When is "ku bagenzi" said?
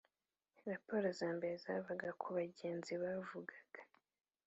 2.21-2.93